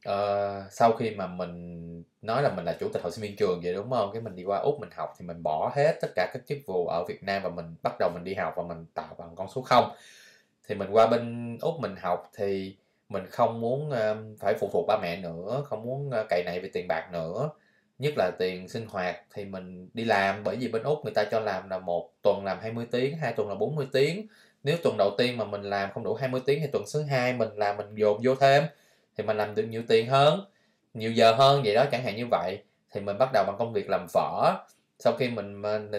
uh, 0.08 0.72
sau 0.72 0.92
khi 0.92 1.10
mà 1.10 1.26
mình 1.26 2.04
nói 2.22 2.42
là 2.42 2.52
mình 2.56 2.64
là 2.64 2.76
chủ 2.80 2.88
tịch 2.92 3.02
hội 3.02 3.12
sinh 3.12 3.22
viên 3.22 3.36
trường 3.36 3.60
vậy 3.62 3.74
đúng 3.74 3.90
không? 3.90 4.10
Cái 4.12 4.22
mình 4.22 4.36
đi 4.36 4.44
qua 4.44 4.58
úc 4.58 4.80
mình 4.80 4.90
học 4.94 5.14
thì 5.18 5.26
mình 5.26 5.42
bỏ 5.42 5.72
hết 5.76 5.98
tất 6.00 6.08
cả 6.14 6.30
các 6.32 6.42
chức 6.46 6.58
vụ 6.66 6.86
ở 6.86 7.04
việt 7.04 7.22
nam 7.22 7.42
và 7.42 7.48
mình 7.48 7.74
bắt 7.82 7.92
đầu 7.98 8.10
mình 8.14 8.24
đi 8.24 8.34
học 8.34 8.54
và 8.56 8.62
mình 8.62 8.86
tạo 8.94 9.14
bằng 9.18 9.36
con 9.36 9.48
số 9.48 9.62
không. 9.62 9.96
Thì 10.68 10.74
mình 10.74 10.88
qua 10.92 11.06
bên 11.06 11.56
úc 11.60 11.74
mình 11.80 11.96
học 11.96 12.30
thì 12.36 12.76
mình 13.08 13.26
không 13.30 13.60
muốn 13.60 13.88
uh, 13.88 14.38
phải 14.40 14.54
phụ 14.60 14.68
thuộc 14.72 14.84
ba 14.88 14.98
mẹ 15.02 15.16
nữa 15.16 15.64
không 15.66 15.82
muốn 15.82 16.08
uh, 16.08 16.26
cày 16.28 16.42
này 16.46 16.60
về 16.60 16.70
tiền 16.72 16.86
bạc 16.88 17.08
nữa 17.12 17.50
nhất 17.98 18.14
là 18.16 18.30
tiền 18.38 18.68
sinh 18.68 18.86
hoạt 18.88 19.16
thì 19.34 19.44
mình 19.44 19.88
đi 19.94 20.04
làm 20.04 20.44
bởi 20.44 20.56
vì 20.56 20.68
bên 20.68 20.82
úc 20.82 21.04
người 21.04 21.14
ta 21.14 21.24
cho 21.24 21.40
làm 21.40 21.70
là 21.70 21.78
một 21.78 22.10
tuần 22.22 22.44
làm 22.44 22.58
20 22.60 22.86
tiếng 22.90 23.16
hai 23.18 23.32
tuần 23.32 23.48
là 23.48 23.54
40 23.54 23.86
tiếng. 23.92 24.26
Nếu 24.62 24.76
tuần 24.82 24.96
đầu 24.98 25.10
tiên 25.18 25.36
mà 25.36 25.44
mình 25.44 25.62
làm 25.62 25.92
không 25.92 26.04
đủ 26.04 26.14
20 26.14 26.40
tiếng 26.46 26.60
thì 26.60 26.66
tuần 26.72 26.84
thứ 26.94 27.02
hai 27.02 27.32
mình 27.32 27.48
làm 27.56 27.76
mình 27.76 27.94
dồn 27.94 28.20
vô 28.24 28.34
thêm 28.34 28.64
thì 29.16 29.24
mình 29.24 29.36
làm 29.36 29.54
được 29.54 29.62
nhiều 29.62 29.82
tiền 29.88 30.08
hơn 30.08 30.44
nhiều 30.94 31.12
giờ 31.12 31.32
hơn 31.32 31.62
vậy 31.64 31.74
đó 31.74 31.84
chẳng 31.92 32.04
hạn 32.04 32.16
như 32.16 32.26
vậy. 32.30 32.62
Thì 32.92 33.00
mình 33.00 33.18
bắt 33.18 33.30
đầu 33.32 33.44
bằng 33.46 33.56
công 33.58 33.72
việc 33.72 33.90
làm 33.90 34.06
phở. 34.08 34.54
Sau 34.98 35.12
khi 35.18 35.28
mình, 35.28 35.62
mình 35.62 35.90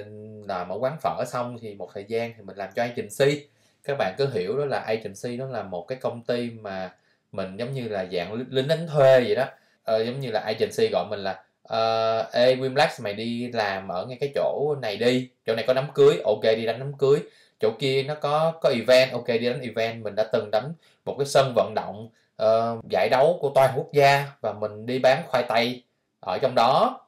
làm 0.48 0.70
ở 0.70 0.78
quán 0.80 0.98
phở 1.02 1.24
xong 1.28 1.58
thì 1.62 1.76
một 1.76 1.90
thời 1.94 2.06
gian 2.08 2.34
thì 2.38 2.44
mình 2.44 2.58
làm 2.58 2.70
cho 2.76 2.84
agency. 2.84 3.48
Các 3.84 3.96
bạn 3.98 4.16
cứ 4.18 4.30
hiểu 4.34 4.58
đó 4.58 4.66
là 4.66 4.80
agency 4.80 5.38
đó 5.38 5.46
là 5.46 5.64
một 5.64 5.86
cái 5.88 5.98
công 6.02 6.24
ty 6.24 6.50
mà 6.50 6.92
mình 7.32 7.58
giống 7.58 7.74
như 7.74 7.88
là 7.88 8.06
dạng 8.12 8.34
lính 8.50 8.68
đánh 8.68 8.88
thuê 8.88 9.22
vậy 9.22 9.36
đó. 9.36 9.46
Ờ, 9.84 10.04
giống 10.04 10.20
như 10.20 10.32
là 10.32 10.40
agency 10.40 10.90
gọi 10.92 11.06
mình 11.10 11.20
là 11.20 11.44
uh, 11.74 12.32
ê 12.32 12.56
Wimlax 12.56 13.04
mày 13.04 13.14
đi 13.14 13.52
làm 13.54 13.88
ở 13.88 14.06
ngay 14.06 14.18
cái 14.22 14.32
chỗ 14.36 14.76
này 14.82 14.98
đi. 14.98 15.30
Chỗ 15.46 15.56
này 15.56 15.66
có 15.68 15.74
đám 15.74 15.88
cưới. 15.94 16.22
Ok 16.26 16.42
đi 16.42 16.66
đánh 16.66 16.80
đám 16.80 16.94
cưới. 16.94 17.20
Chỗ 17.60 17.72
kia 17.80 18.04
nó 18.04 18.16
có 18.16 18.54
có 18.62 18.70
event. 18.70 19.12
Ok 19.12 19.28
đi 19.28 19.50
đánh 19.50 19.62
event. 19.62 20.04
Mình 20.04 20.16
đã 20.16 20.24
từng 20.34 20.52
đánh 20.52 20.74
một 21.06 21.16
cái 21.18 21.26
sân 21.26 21.54
vận 21.56 21.74
động 21.76 22.10
uh, 22.44 22.90
giải 22.92 23.10
đấu 23.12 23.38
của 23.42 23.52
toàn 23.56 23.74
quốc 23.76 23.88
gia 23.94 24.28
và 24.42 24.54
mình 24.54 24.86
đi 24.86 25.00
bán 25.00 25.24
khoai 25.28 25.44
tây 25.50 25.84
ở 26.20 26.38
trong 26.42 26.56
đó. 26.56 27.02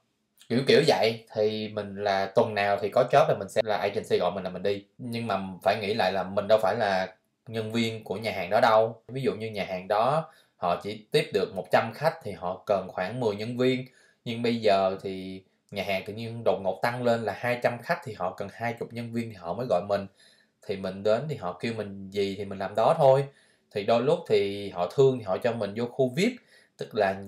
Kiểu 0.50 0.60
kiểu 0.68 0.82
vậy. 0.88 1.26
Thì 1.34 1.68
mình 1.68 2.04
là 2.04 2.26
tuần 2.26 2.56
nào 2.56 2.78
thì 2.82 2.90
có 2.90 3.04
job 3.12 3.28
là 3.28 3.36
mình 3.40 3.50
sẽ 3.50 3.62
là 3.66 3.78
agency 3.78 4.18
gọi 4.18 4.32
mình 4.32 4.44
là 4.44 4.50
mình 4.50 4.64
đi. 4.64 4.86
Nhưng 4.98 5.28
mà 5.28 5.40
phải 5.64 5.78
nghĩ 5.82 5.94
lại 5.94 6.12
là 6.12 6.24
mình 6.24 6.48
đâu 6.48 6.60
phải 6.62 6.76
là 6.76 7.16
nhân 7.48 7.72
viên 7.72 8.04
của 8.04 8.16
nhà 8.16 8.32
hàng 8.32 8.50
đó 8.50 8.60
đâu. 8.62 9.02
Ví 9.08 9.22
dụ 9.22 9.32
như 9.34 9.52
nhà 9.52 9.66
hàng 9.70 9.88
đó 9.88 10.32
họ 10.58 10.80
chỉ 10.84 11.06
tiếp 11.12 11.30
được 11.34 11.56
100 11.56 11.92
khách 11.94 12.14
thì 12.24 12.32
họ 12.32 12.64
cần 12.66 12.88
khoảng 12.88 13.20
10 13.20 13.36
nhân 13.36 13.58
viên 13.58 13.86
nhưng 14.28 14.42
bây 14.42 14.56
giờ 14.62 14.98
thì 15.02 15.44
nhà 15.72 15.84
hàng 15.84 16.04
tự 16.06 16.14
nhiên 16.14 16.42
đột 16.46 16.60
ngột 16.64 16.80
tăng 16.82 17.04
lên 17.04 17.24
là 17.24 17.34
200 17.38 17.78
khách 17.82 18.00
thì 18.04 18.14
họ 18.14 18.34
cần 18.38 18.48
20 18.52 18.90
nhân 18.92 19.14
viên 19.14 19.30
thì 19.30 19.36
họ 19.36 19.54
mới 19.54 19.68
gọi 19.70 19.82
mình. 19.90 20.08
Thì 20.68 20.78
mình 20.78 21.04
đến 21.04 21.22
thì 21.30 21.36
họ 21.36 21.58
kêu 21.60 21.74
mình 21.74 22.10
gì 22.10 22.36
thì 22.38 22.46
mình 22.46 22.60
làm 22.60 22.76
đó 22.76 22.96
thôi. 22.98 23.28
Thì 23.72 23.84
đôi 23.84 24.02
lúc 24.04 24.20
thì 24.28 24.70
họ 24.70 24.90
thương 24.96 25.20
thì 25.20 25.24
họ 25.24 25.38
cho 25.38 25.54
mình 25.54 25.74
vô 25.76 25.86
khu 25.86 26.10
VIP, 26.16 26.32
tức 26.78 26.96
là 26.96 27.24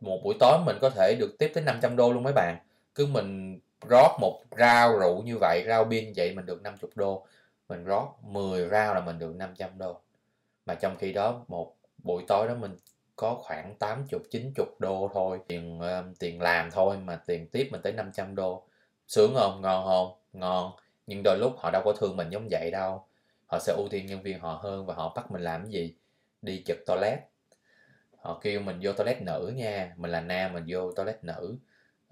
một 0.00 0.20
buổi 0.24 0.34
tối 0.40 0.58
mình 0.66 0.76
có 0.80 0.90
thể 0.90 1.16
được 1.18 1.38
tiếp 1.38 1.50
tới 1.54 1.64
500 1.64 1.96
đô 1.96 2.12
luôn 2.12 2.22
mấy 2.22 2.32
bạn. 2.32 2.58
Cứ 2.94 3.06
mình 3.06 3.60
rót 3.88 4.16
một 4.20 4.42
rau 4.58 4.98
rượu 4.98 5.22
như 5.22 5.38
vậy, 5.40 5.64
rau 5.66 5.84
pin 5.84 6.12
vậy 6.16 6.34
mình 6.34 6.46
được 6.46 6.62
50 6.62 6.90
đô. 6.94 7.26
Mình 7.68 7.84
rót 7.84 8.14
10 8.22 8.68
rau 8.68 8.94
là 8.94 9.00
mình 9.00 9.18
được 9.18 9.34
500 9.36 9.70
đô. 9.78 10.00
Mà 10.66 10.74
trong 10.74 10.96
khi 10.98 11.12
đó 11.12 11.44
một 11.48 11.74
buổi 12.04 12.22
tối 12.28 12.48
đó 12.48 12.54
mình 12.54 12.76
có 13.18 13.34
khoảng 13.34 13.74
80 13.78 14.20
90 14.30 14.66
đô 14.78 15.10
thôi. 15.14 15.38
Tiền 15.48 15.80
uh, 15.80 16.18
tiền 16.18 16.40
làm 16.42 16.70
thôi 16.70 16.96
mà 16.96 17.16
tiền 17.26 17.48
tiếp 17.52 17.68
mình 17.72 17.80
tới 17.82 17.92
500 17.92 18.34
đô. 18.34 18.66
Sướng 19.08 19.34
không? 19.34 19.62
Ngon 19.62 19.84
không? 19.86 20.12
Ngon. 20.32 20.72
Nhưng 21.06 21.22
đôi 21.24 21.38
lúc 21.38 21.52
họ 21.58 21.70
đâu 21.70 21.82
có 21.84 21.92
thương 22.00 22.16
mình 22.16 22.30
giống 22.30 22.48
vậy 22.50 22.70
đâu. 22.70 23.06
Họ 23.46 23.58
sẽ 23.58 23.72
ưu 23.76 23.88
tiên 23.90 24.06
nhân 24.06 24.22
viên 24.22 24.40
họ 24.40 24.60
hơn 24.62 24.86
và 24.86 24.94
họ 24.94 25.12
bắt 25.16 25.30
mình 25.30 25.42
làm 25.42 25.62
cái 25.62 25.72
gì? 25.72 25.94
Đi 26.42 26.62
chật 26.66 26.78
toilet. 26.86 27.18
Họ 28.20 28.40
kêu 28.42 28.60
mình 28.60 28.78
vô 28.82 28.92
toilet 28.92 29.22
nữ 29.22 29.52
nha. 29.56 29.94
Mình 29.96 30.10
là 30.10 30.20
nam 30.20 30.52
mình 30.52 30.64
vô 30.68 30.92
toilet 30.92 31.24
nữ. 31.24 31.58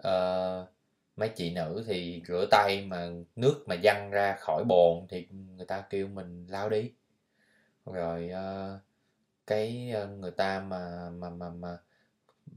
Uh, 0.08 0.68
mấy 1.16 1.28
chị 1.28 1.54
nữ 1.54 1.84
thì 1.86 2.22
rửa 2.28 2.46
tay 2.50 2.86
mà 2.86 3.08
nước 3.36 3.64
mà 3.66 3.76
văng 3.82 4.10
ra 4.10 4.36
khỏi 4.40 4.64
bồn 4.68 5.06
thì 5.08 5.28
người 5.56 5.66
ta 5.66 5.80
kêu 5.90 6.08
mình 6.08 6.46
lao 6.48 6.68
đi. 6.68 6.92
Rồi 7.86 8.30
uh, 8.32 8.80
cái 9.46 9.90
ờ, 9.94 10.06
người 10.06 10.30
ta 10.30 10.60
mà 10.60 11.10
mà 11.10 11.30
mà 11.30 11.50
mà 11.50 11.78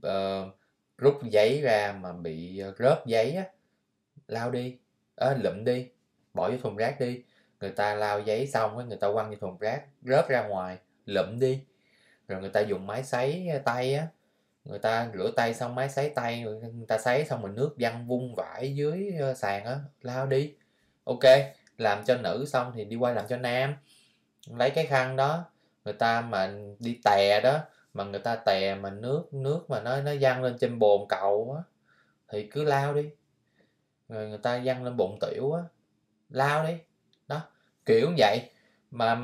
uh, 0.07 0.55
rút 0.97 1.23
giấy 1.23 1.61
ra 1.61 1.95
mà 2.01 2.13
bị 2.13 2.59
ờ, 2.59 2.73
rớt 2.79 3.05
giấy 3.05 3.35
á 3.35 3.43
lao 4.27 4.51
đi. 4.51 4.77
À, 5.15 5.37
lụm 5.43 5.63
đi 5.63 5.87
bỏ 6.33 6.49
vô 6.51 6.57
thùng 6.63 6.75
rác 6.75 6.99
đi. 6.99 7.23
Người 7.59 7.71
ta 7.71 7.95
lao 7.95 8.19
giấy 8.21 8.47
xong 8.47 8.77
á 8.77 8.85
người 8.85 8.97
ta 8.97 9.07
quăng 9.13 9.29
vô 9.29 9.35
thùng 9.41 9.57
rác 9.59 9.83
rớt 10.01 10.29
ra 10.29 10.47
ngoài 10.47 10.77
lụm 11.05 11.39
đi. 11.39 11.63
Rồi 12.27 12.41
người 12.41 12.49
ta 12.49 12.59
dùng 12.59 12.87
máy 12.87 13.03
sấy 13.03 13.49
tay 13.65 13.93
á 13.93 14.07
người 14.65 14.79
ta 14.79 15.09
rửa 15.13 15.31
tay 15.35 15.53
xong 15.53 15.75
máy 15.75 15.89
sấy 15.89 16.09
tay 16.09 16.41
người 16.41 16.85
ta 16.87 16.97
sấy 16.97 17.25
xong 17.25 17.41
rồi 17.41 17.51
nước 17.51 17.75
văng 17.79 18.07
vung 18.07 18.35
vãi 18.35 18.75
dưới 18.75 19.13
sàn 19.35 19.65
á 19.65 19.79
lao 20.01 20.27
đi. 20.27 20.53
Ok 21.03 21.23
làm 21.77 22.03
cho 22.05 22.17
nữ 22.17 22.45
xong 22.47 22.71
thì 22.75 22.85
đi 22.85 22.95
qua 22.95 23.13
làm 23.13 23.27
cho 23.27 23.37
nam. 23.37 23.75
Lấy 24.47 24.69
cái 24.69 24.85
khăn 24.85 25.15
đó 25.15 25.45
người 25.89 25.97
ta 25.97 26.21
mà 26.21 26.51
đi 26.79 26.99
tè 27.03 27.41
đó, 27.43 27.59
mà 27.93 28.03
người 28.03 28.19
ta 28.19 28.35
tè 28.35 28.75
mà 28.75 28.89
nước 28.89 29.33
nước 29.33 29.69
mà 29.69 29.81
nó 29.81 30.01
nó 30.01 30.11
văng 30.21 30.43
lên 30.43 30.57
trên 30.59 30.79
bồn 30.79 31.01
cầu 31.09 31.55
á, 31.57 31.63
thì 32.31 32.47
cứ 32.51 32.63
lao 32.63 32.93
đi. 32.93 33.09
Rồi 34.09 34.27
người 34.27 34.37
ta 34.37 34.61
văng 34.63 34.83
lên 34.83 34.97
bụng 34.97 35.17
tiểu 35.21 35.53
á, 35.53 35.61
lao 36.29 36.63
đi. 36.63 36.73
Đó, 37.27 37.41
kiểu 37.85 38.09
như 38.09 38.15
vậy. 38.17 38.49
Mà 38.91 39.15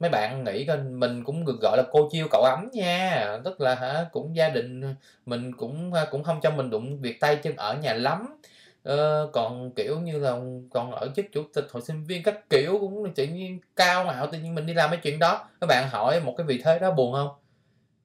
mấy 0.00 0.10
bạn 0.10 0.44
nghĩ 0.44 0.66
coi, 0.66 0.78
mình 0.78 1.24
cũng 1.24 1.44
được 1.46 1.58
gọi 1.62 1.76
là 1.76 1.84
cô 1.92 2.08
chiêu 2.12 2.26
cậu 2.30 2.42
ấm 2.42 2.68
nha. 2.72 3.38
Tức 3.44 3.60
là 3.60 3.74
hả, 3.74 4.06
cũng 4.12 4.36
gia 4.36 4.48
đình, 4.48 4.94
mình 5.26 5.56
cũng 5.56 5.94
à, 5.94 6.06
cũng 6.10 6.24
không 6.24 6.40
cho 6.42 6.50
mình 6.50 6.70
đụng 6.70 7.00
việc 7.00 7.20
tay 7.20 7.36
chân 7.36 7.56
ở 7.56 7.76
nhà 7.82 7.94
lắm 7.94 8.40
ờ, 8.82 9.30
còn 9.32 9.74
kiểu 9.74 10.00
như 10.00 10.18
là 10.18 10.36
còn 10.70 10.92
ở 10.92 11.08
chức 11.16 11.26
chủ 11.32 11.42
tịch 11.54 11.66
hội 11.70 11.82
sinh 11.82 12.04
viên 12.04 12.22
các 12.22 12.50
kiểu 12.50 12.78
cũng 12.80 13.14
tự 13.14 13.24
nhiên 13.26 13.60
cao 13.76 14.04
ngạo 14.04 14.26
tự 14.26 14.38
nhiên 14.38 14.54
mình 14.54 14.66
đi 14.66 14.74
làm 14.74 14.90
mấy 14.90 14.98
chuyện 15.02 15.18
đó. 15.18 15.48
Các 15.60 15.66
bạn 15.66 15.88
hỏi 15.90 16.20
một 16.20 16.34
cái 16.36 16.46
vị 16.46 16.60
thế 16.64 16.78
đó 16.78 16.90
buồn 16.90 17.12
không? 17.12 17.28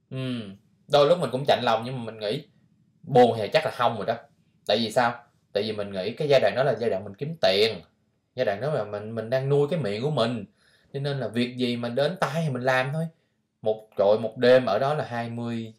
Ừ 0.09 0.17
đôi 0.87 1.07
lúc 1.07 1.19
mình 1.19 1.29
cũng 1.31 1.45
chạnh 1.47 1.63
lòng 1.63 1.81
nhưng 1.85 1.97
mà 1.97 2.03
mình 2.11 2.19
nghĩ 2.19 2.47
buồn 3.03 3.37
thì 3.37 3.47
chắc 3.53 3.65
là 3.65 3.71
không 3.71 3.97
rồi 3.97 4.05
đó. 4.05 4.15
Tại 4.67 4.77
vì 4.77 4.91
sao? 4.91 5.23
Tại 5.53 5.63
vì 5.63 5.71
mình 5.71 5.91
nghĩ 5.91 6.11
cái 6.13 6.27
giai 6.29 6.39
đoạn 6.39 6.53
đó 6.55 6.63
là 6.63 6.75
giai 6.79 6.89
đoạn 6.89 7.03
mình 7.03 7.15
kiếm 7.15 7.35
tiền. 7.41 7.81
Giai 8.35 8.45
đoạn 8.45 8.61
đó 8.61 8.73
là 8.73 8.83
mình 8.83 9.15
mình 9.15 9.29
đang 9.29 9.49
nuôi 9.49 9.67
cái 9.71 9.79
miệng 9.79 10.01
của 10.03 10.11
mình. 10.11 10.45
Cho 10.93 10.99
nên 10.99 11.19
là 11.19 11.27
việc 11.27 11.57
gì 11.57 11.77
mà 11.77 11.89
đến 11.89 12.17
tay 12.19 12.43
thì 12.45 12.49
mình 12.49 12.63
làm 12.63 12.89
thôi. 12.93 13.07
Một 13.61 13.87
trội 13.97 14.19
một 14.19 14.37
đêm 14.37 14.65
ở 14.65 14.79
đó 14.79 14.93
là 14.93 15.05
20 15.05 15.73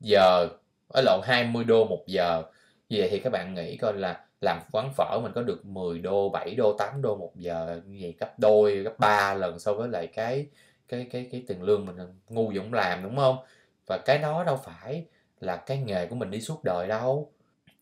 giờ 0.00 0.48
ở 0.88 1.02
lộn 1.04 1.20
20 1.24 1.64
đô 1.64 1.84
một 1.84 2.04
giờ. 2.06 2.42
Như 2.88 2.96
vậy 3.00 3.08
thì 3.10 3.18
các 3.18 3.30
bạn 3.30 3.54
nghĩ 3.54 3.76
coi 3.76 3.92
là 3.94 4.24
làm 4.42 4.60
quán 4.72 4.92
phở 4.96 5.20
mình 5.22 5.32
có 5.34 5.42
được 5.42 5.66
10 5.66 5.98
đô 5.98 6.28
7 6.28 6.54
đô 6.54 6.72
8 6.78 7.02
đô 7.02 7.16
một 7.16 7.32
giờ, 7.36 7.80
như 7.86 7.98
vậy 8.00 8.14
gấp 8.20 8.38
đôi, 8.38 8.76
gấp 8.76 8.98
ba 8.98 9.34
lần 9.34 9.58
so 9.58 9.74
với 9.74 9.88
lại 9.88 10.06
cái 10.06 10.46
cái 10.88 11.08
cái 11.12 11.28
cái 11.32 11.44
tiền 11.48 11.62
lương 11.62 11.86
mình 11.86 11.96
ngu 12.28 12.52
dũng 12.54 12.74
làm, 12.74 13.02
đúng 13.02 13.16
không? 13.16 13.36
Và 13.86 13.98
cái 14.04 14.18
đó 14.18 14.44
đâu 14.44 14.56
phải 14.64 15.04
là 15.40 15.56
cái 15.56 15.78
nghề 15.78 16.06
của 16.06 16.14
mình 16.14 16.30
đi 16.30 16.40
suốt 16.40 16.64
đời 16.64 16.88
đâu. 16.88 17.32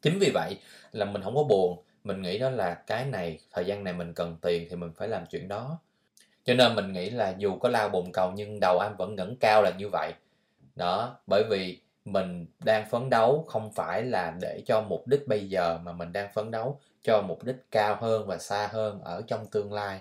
Chính 0.02 0.18
vì 0.18 0.30
vậy 0.34 0.58
là 0.92 1.04
mình 1.04 1.22
không 1.22 1.34
có 1.34 1.44
buồn, 1.44 1.82
mình 2.04 2.22
nghĩ 2.22 2.38
đó 2.38 2.50
là 2.50 2.74
cái 2.74 3.04
này, 3.04 3.38
thời 3.52 3.64
gian 3.64 3.84
này 3.84 3.94
mình 3.94 4.14
cần 4.14 4.36
tiền 4.42 4.66
thì 4.70 4.76
mình 4.76 4.92
phải 4.96 5.08
làm 5.08 5.26
chuyện 5.30 5.48
đó. 5.48 5.78
Cho 6.44 6.54
nên 6.54 6.74
mình 6.74 6.92
nghĩ 6.92 7.10
là 7.10 7.34
dù 7.38 7.58
có 7.58 7.68
lao 7.68 7.88
bồn 7.88 8.12
cầu 8.12 8.32
nhưng 8.34 8.60
đầu 8.60 8.78
anh 8.78 8.96
vẫn 8.96 9.16
ngẩng 9.16 9.36
cao 9.40 9.62
là 9.62 9.70
như 9.78 9.88
vậy. 9.88 10.12
Đó, 10.76 11.16
bởi 11.26 11.44
vì 11.50 11.80
mình 12.04 12.46
đang 12.58 12.90
phấn 12.90 13.10
đấu 13.10 13.44
không 13.48 13.72
phải 13.72 14.02
là 14.02 14.36
để 14.40 14.62
cho 14.66 14.82
mục 14.88 15.06
đích 15.06 15.28
bây 15.28 15.48
giờ, 15.48 15.78
mà 15.84 15.92
mình 15.92 16.12
đang 16.12 16.32
phấn 16.34 16.50
đấu 16.50 16.80
cho 17.02 17.22
mục 17.22 17.44
đích 17.44 17.56
cao 17.70 17.96
hơn 18.00 18.26
và 18.26 18.38
xa 18.38 18.68
hơn 18.72 19.00
ở 19.04 19.22
trong 19.26 19.46
tương 19.46 19.72
lai. 19.72 20.00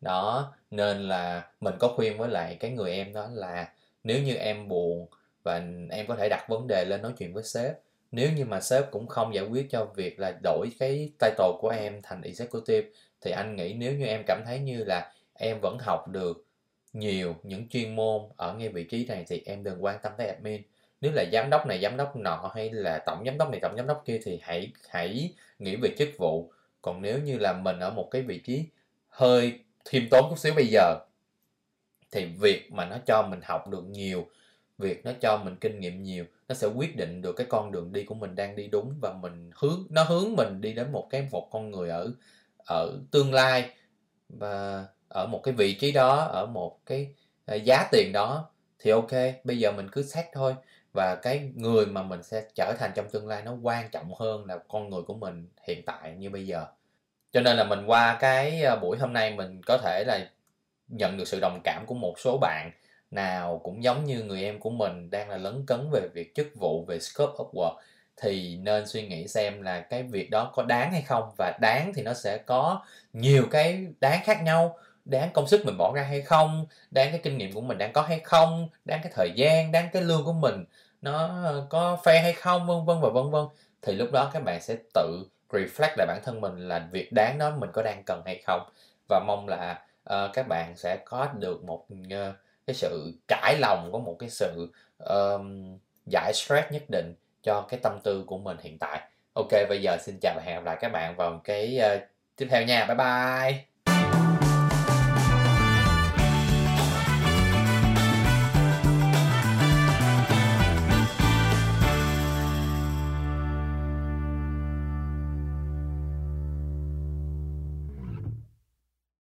Đó, 0.00 0.52
nên 0.70 1.08
là 1.08 1.50
mình 1.60 1.74
có 1.78 1.88
khuyên 1.88 2.18
với 2.18 2.28
lại 2.28 2.56
cái 2.60 2.70
người 2.70 2.92
em 2.92 3.12
đó 3.12 3.28
là 3.32 3.72
nếu 4.04 4.22
như 4.22 4.34
em 4.34 4.68
buồn 4.68 5.06
và 5.42 5.62
em 5.90 6.06
có 6.06 6.16
thể 6.16 6.28
đặt 6.28 6.46
vấn 6.48 6.66
đề 6.66 6.84
lên 6.84 7.02
nói 7.02 7.12
chuyện 7.18 7.32
với 7.34 7.42
sếp, 7.42 7.72
nếu 8.12 8.32
như 8.32 8.44
mà 8.44 8.60
sếp 8.60 8.90
cũng 8.90 9.06
không 9.06 9.34
giải 9.34 9.44
quyết 9.44 9.66
cho 9.70 9.84
việc 9.84 10.20
là 10.20 10.38
đổi 10.42 10.68
cái 10.78 11.12
title 11.18 11.52
của 11.60 11.68
em 11.68 12.00
thành 12.02 12.22
executive, 12.22 12.88
thì 13.20 13.30
anh 13.30 13.56
nghĩ 13.56 13.74
nếu 13.74 13.92
như 13.92 14.06
em 14.06 14.22
cảm 14.26 14.42
thấy 14.46 14.58
như 14.58 14.84
là 14.84 15.12
em 15.34 15.58
vẫn 15.62 15.78
học 15.80 16.08
được 16.08 16.44
nhiều 16.92 17.34
những 17.42 17.68
chuyên 17.68 17.96
môn 17.96 18.22
ở 18.36 18.54
ngay 18.54 18.68
vị 18.68 18.84
trí 18.84 19.06
này 19.06 19.24
thì 19.28 19.42
em 19.46 19.64
đừng 19.64 19.84
quan 19.84 19.98
tâm 20.02 20.12
tới 20.18 20.26
admin 20.26 20.62
nếu 21.00 21.12
là 21.12 21.24
giám 21.32 21.50
đốc 21.50 21.66
này, 21.66 21.80
giám 21.82 21.96
đốc 21.96 22.16
nọ 22.16 22.50
hay 22.54 22.70
là 22.70 22.98
tổng 22.98 23.22
giám 23.26 23.38
đốc 23.38 23.50
này, 23.50 23.60
tổng 23.60 23.76
giám 23.76 23.86
đốc 23.86 24.02
kia 24.06 24.20
thì 24.24 24.40
hãy 24.42 24.72
hãy 24.88 25.34
nghĩ 25.58 25.76
về 25.76 25.94
chức 25.98 26.08
vụ. 26.18 26.52
Còn 26.82 27.02
nếu 27.02 27.18
như 27.18 27.38
là 27.38 27.52
mình 27.52 27.78
ở 27.80 27.90
một 27.90 28.08
cái 28.10 28.22
vị 28.22 28.38
trí 28.38 28.64
hơi 29.08 29.60
khiêm 29.84 30.02
tốn 30.10 30.26
chút 30.30 30.38
xíu 30.38 30.54
bây 30.54 30.66
giờ, 30.66 30.98
thì 32.12 32.24
việc 32.40 32.72
mà 32.72 32.84
nó 32.84 32.96
cho 33.06 33.22
mình 33.30 33.40
học 33.42 33.68
được 33.68 33.84
nhiều, 33.84 34.26
việc 34.78 35.04
nó 35.04 35.12
cho 35.20 35.36
mình 35.44 35.56
kinh 35.60 35.80
nghiệm 35.80 36.02
nhiều, 36.02 36.24
nó 36.48 36.54
sẽ 36.54 36.66
quyết 36.66 36.96
định 36.96 37.22
được 37.22 37.32
cái 37.36 37.46
con 37.50 37.72
đường 37.72 37.92
đi 37.92 38.04
của 38.04 38.14
mình 38.14 38.34
đang 38.34 38.56
đi 38.56 38.68
đúng 38.68 38.94
và 39.02 39.12
mình 39.12 39.50
hướng, 39.54 39.86
nó 39.90 40.02
hướng 40.02 40.36
mình 40.36 40.60
đi 40.60 40.72
đến 40.72 40.92
một 40.92 41.06
cái, 41.10 41.28
một 41.30 41.48
con 41.52 41.70
người 41.70 41.88
ở 41.88 42.12
ở 42.66 42.98
tương 43.10 43.34
lai 43.34 43.70
và 44.28 44.86
ở 45.08 45.26
một 45.26 45.40
cái 45.44 45.54
vị 45.54 45.74
trí 45.74 45.92
đó, 45.92 46.16
ở 46.16 46.46
một 46.46 46.86
cái 46.86 47.14
ờ, 47.46 47.54
giá 47.54 47.88
tiền 47.92 48.12
đó, 48.12 48.50
thì 48.78 48.90
ok, 48.90 49.12
bây 49.44 49.58
giờ 49.58 49.72
mình 49.72 49.88
cứ 49.92 50.02
xét 50.02 50.24
thôi 50.32 50.54
và 50.96 51.14
cái 51.14 51.50
người 51.54 51.86
mà 51.86 52.02
mình 52.02 52.22
sẽ 52.22 52.44
trở 52.54 52.74
thành 52.78 52.90
trong 52.94 53.08
tương 53.10 53.28
lai 53.28 53.42
nó 53.42 53.52
quan 53.62 53.88
trọng 53.90 54.14
hơn 54.14 54.44
là 54.44 54.58
con 54.68 54.90
người 54.90 55.02
của 55.02 55.14
mình 55.14 55.48
hiện 55.68 55.82
tại 55.86 56.14
như 56.18 56.30
bây 56.30 56.46
giờ. 56.46 56.66
Cho 57.32 57.40
nên 57.40 57.56
là 57.56 57.64
mình 57.64 57.86
qua 57.86 58.16
cái 58.20 58.62
ờ, 58.62 58.76
buổi 58.76 58.98
hôm 58.98 59.12
nay 59.12 59.34
mình 59.34 59.60
có 59.66 59.78
thể 59.78 60.04
là 60.06 60.30
nhận 60.88 61.16
được 61.16 61.28
sự 61.28 61.38
đồng 61.40 61.60
cảm 61.64 61.84
của 61.86 61.94
một 61.94 62.14
số 62.18 62.38
bạn 62.40 62.70
nào 63.10 63.60
cũng 63.64 63.84
giống 63.84 64.04
như 64.04 64.22
người 64.22 64.44
em 64.44 64.58
của 64.58 64.70
mình 64.70 65.10
đang 65.10 65.28
là 65.30 65.36
lấn 65.36 65.66
cấn 65.66 65.90
về 65.92 66.08
việc 66.14 66.34
chức 66.34 66.46
vụ, 66.54 66.84
về 66.84 66.98
scope 67.00 67.32
of 67.32 67.50
work. 67.52 67.76
Thì 68.22 68.56
nên 68.56 68.86
suy 68.86 69.06
nghĩ 69.06 69.28
xem 69.28 69.62
là 69.62 69.80
cái 69.80 70.02
việc 70.02 70.30
đó 70.30 70.52
có 70.54 70.62
đáng 70.62 70.92
hay 70.92 71.02
không? 71.02 71.30
Và 71.38 71.58
đáng 71.60 71.92
thì 71.94 72.02
nó 72.02 72.14
sẽ 72.14 72.38
có 72.38 72.84
nhiều 73.12 73.46
cái 73.50 73.86
đáng 74.00 74.20
khác 74.24 74.42
nhau. 74.42 74.78
Đáng 75.04 75.30
công 75.34 75.48
sức 75.48 75.66
mình 75.66 75.76
bỏ 75.78 75.92
ra 75.94 76.02
hay 76.02 76.20
không? 76.20 76.66
Đáng 76.90 77.10
cái 77.10 77.20
kinh 77.22 77.38
nghiệm 77.38 77.52
của 77.52 77.60
mình 77.60 77.78
đang 77.78 77.92
có 77.92 78.02
hay 78.02 78.20
không? 78.20 78.68
Đáng 78.84 79.00
cái 79.02 79.12
thời 79.16 79.30
gian? 79.36 79.72
Đáng 79.72 79.88
cái 79.92 80.02
lương 80.02 80.24
của 80.24 80.32
mình? 80.32 80.64
Nó 81.02 81.42
ờ, 81.44 81.66
có 81.70 81.98
fair 82.04 82.22
hay 82.22 82.32
không 82.32 82.66
vân 82.66 82.84
vân 82.84 83.00
và 83.00 83.08
vân 83.08 83.30
vân. 83.30 83.44
Thì 83.82 83.92
lúc 83.92 84.08
đó 84.12 84.30
các 84.32 84.42
bạn 84.44 84.60
sẽ 84.60 84.76
tự 84.94 85.26
reflect 85.50 85.94
lại 85.96 86.06
bản 86.06 86.20
thân 86.24 86.40
mình 86.40 86.68
là 86.68 86.88
việc 86.92 87.12
đáng 87.12 87.38
đó 87.38 87.50
mình 87.58 87.70
có 87.72 87.82
đang 87.82 88.02
cần 88.06 88.22
hay 88.26 88.42
không. 88.46 88.70
Và 89.08 89.20
mong 89.26 89.48
là 89.48 89.82
uh, 90.12 90.32
các 90.32 90.48
bạn 90.48 90.76
sẽ 90.76 90.96
có 90.96 91.28
được 91.38 91.64
một 91.64 91.86
uh, 91.92 92.34
cái 92.66 92.74
sự 92.74 93.12
trải 93.28 93.58
lòng 93.58 93.90
có 93.92 93.98
một 93.98 94.16
cái 94.18 94.30
sự 94.30 94.72
um, 94.98 95.78
giải 96.06 96.32
stress 96.34 96.70
nhất 96.70 96.82
định 96.88 97.14
cho 97.42 97.66
cái 97.68 97.80
tâm 97.82 97.98
tư 98.04 98.24
của 98.26 98.38
mình 98.38 98.56
hiện 98.60 98.78
tại. 98.78 99.00
Ok 99.34 99.50
bây 99.68 99.82
giờ 99.82 99.96
xin 100.00 100.18
chào 100.22 100.34
và 100.36 100.42
hẹn 100.42 100.54
gặp 100.54 100.64
lại 100.64 100.76
các 100.80 100.92
bạn 100.92 101.16
vào 101.16 101.40
cái 101.44 101.80
uh, 101.96 102.02
tiếp 102.36 102.46
theo 102.50 102.62
nha. 102.62 102.84
Bye 102.84 102.96
bye. 102.96 103.75